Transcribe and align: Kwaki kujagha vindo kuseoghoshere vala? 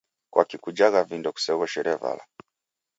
Kwaki 0.31 0.57
kujagha 0.63 1.01
vindo 1.09 1.29
kuseoghoshere 1.35 1.93
vala? 2.01 2.23